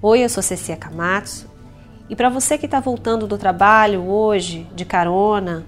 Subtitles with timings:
[0.00, 1.50] Oi, eu sou Cecília Kamatsu
[2.08, 5.66] e para você que está voltando do trabalho hoje, de carona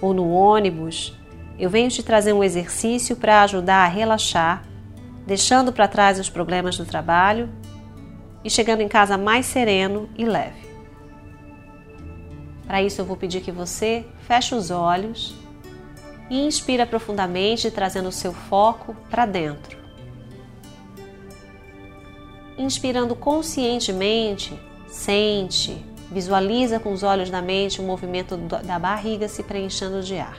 [0.00, 1.14] ou no ônibus,
[1.58, 4.62] eu venho te trazer um exercício para ajudar a relaxar,
[5.26, 7.50] deixando para trás os problemas do trabalho
[8.42, 10.70] e chegando em casa mais sereno e leve.
[12.66, 15.36] Para isso, eu vou pedir que você feche os olhos
[16.30, 19.85] e inspira profundamente, trazendo o seu foco para dentro
[22.58, 24.58] inspirando conscientemente,
[24.88, 30.38] sente, visualiza com os olhos da mente o movimento da barriga se preenchendo de ar.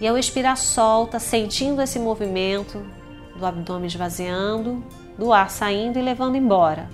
[0.00, 2.82] E ao expirar, solta, sentindo esse movimento
[3.36, 4.82] do abdômen esvaziando,
[5.18, 6.88] do ar saindo e levando embora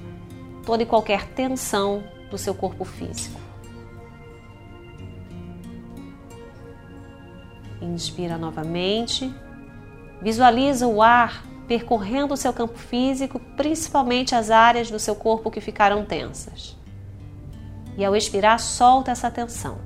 [0.67, 3.41] toda e qualquer tensão do seu corpo físico.
[7.81, 9.33] Inspira novamente,
[10.21, 15.61] visualiza o ar percorrendo o seu campo físico, principalmente as áreas do seu corpo que
[15.61, 16.77] ficaram tensas.
[17.97, 19.79] E ao expirar, solta essa tensão,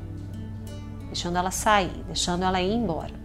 [1.07, 3.21] deixando ela sair, deixando ela ir embora.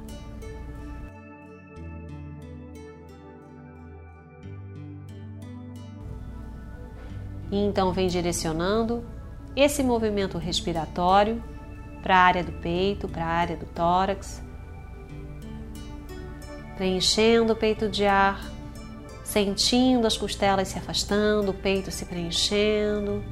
[7.52, 9.03] E então vem direcionando
[9.55, 11.41] esse movimento respiratório
[12.02, 14.43] para a área do peito, para a área do tórax,
[16.75, 18.41] preenchendo o peito de ar,
[19.23, 23.23] sentindo as costelas se afastando, o peito se preenchendo.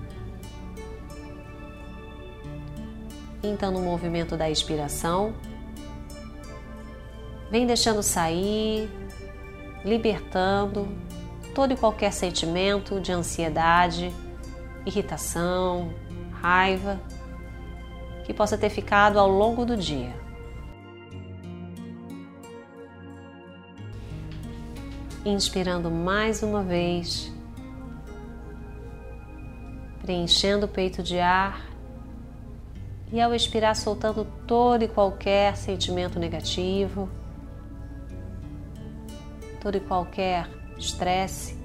[3.44, 5.34] Então, no movimento da expiração,
[7.52, 8.90] vem deixando sair,
[9.84, 10.88] libertando
[11.54, 14.12] todo e qualquer sentimento de ansiedade,
[14.86, 15.94] irritação,
[16.32, 17.00] raiva
[18.24, 20.23] que possa ter ficado ao longo do dia.
[25.26, 27.32] Inspirando mais uma vez,
[30.02, 31.70] preenchendo o peito de ar.
[33.12, 37.08] E ao expirar, soltando todo e qualquer sentimento negativo,
[39.62, 41.58] todo e qualquer estresse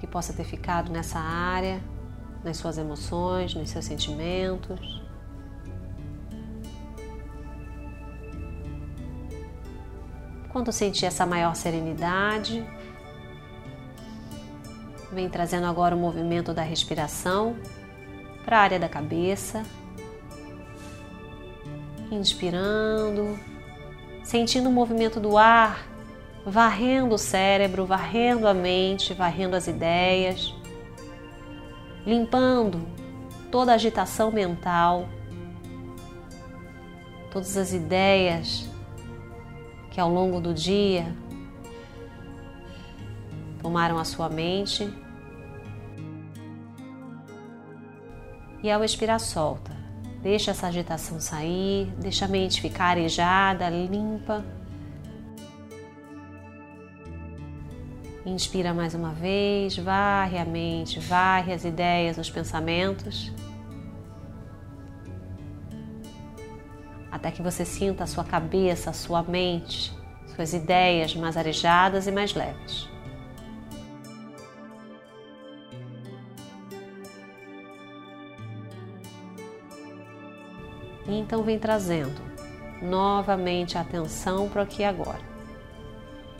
[0.00, 1.80] que possa ter ficado nessa área,
[2.42, 5.02] nas suas emoções, nos seus sentimentos.
[10.52, 12.62] Quando sentir essa maior serenidade,
[15.10, 17.56] vem trazendo agora o movimento da respiração
[18.44, 19.62] para a área da cabeça.
[22.10, 23.38] Inspirando,
[24.22, 25.86] sentindo o movimento do ar,
[26.44, 30.54] varrendo o cérebro, varrendo a mente, varrendo as ideias,
[32.04, 32.86] limpando
[33.50, 35.08] toda a agitação mental,
[37.30, 38.70] todas as ideias
[39.92, 41.14] que ao longo do dia
[43.60, 44.90] tomaram a sua mente
[48.62, 49.70] e ao expirar solta.
[50.22, 54.42] Deixa essa agitação sair, deixa a mente ficar arejada, limpa.
[58.24, 63.30] Inspira mais uma vez, varre a mente, varre as ideias, os pensamentos.
[67.12, 69.92] Até que você sinta a sua cabeça, a sua mente,
[70.34, 72.88] suas ideias mais arejadas e mais leves.
[81.06, 82.22] E então vem trazendo
[82.80, 85.20] novamente a atenção para aqui e agora,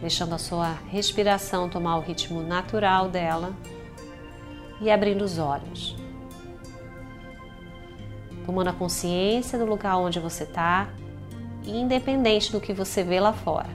[0.00, 3.54] deixando a sua respiração tomar o ritmo natural dela
[4.80, 6.01] e abrindo os olhos
[8.44, 10.88] tomando a consciência do lugar onde você está,
[11.64, 13.68] independente do que você vê lá fora.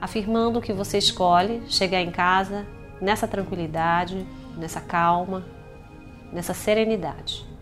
[0.00, 2.66] Afirmando que você escolhe chegar em casa
[3.00, 5.44] nessa tranquilidade, nessa calma,
[6.32, 7.53] nessa serenidade.